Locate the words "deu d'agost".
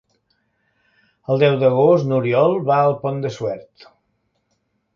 1.43-2.09